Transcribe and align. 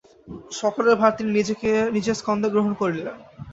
সকলের 0.51 0.95
ভার 0.95 1.11
তিনি 1.17 1.29
নিজের 1.95 2.17
স্কন্ধে 2.19 2.47
গ্রহণ 2.53 2.73
করিলেন। 2.81 3.15